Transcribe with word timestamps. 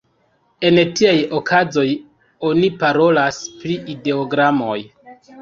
En 0.69 0.77
tiaj 0.99 1.19
okazoj 1.39 1.83
oni 2.49 2.71
parolas 2.81 3.41
pri 3.61 3.77
ideogramoj. 3.97 4.77